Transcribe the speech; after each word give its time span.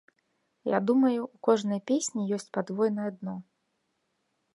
Я 0.75 0.79
думаю, 0.91 1.19
у 1.27 1.37
кожнай 1.47 1.81
песні 1.91 2.25
ёсць 2.39 2.47
падвойнае 2.59 3.07
дно. 3.19 3.35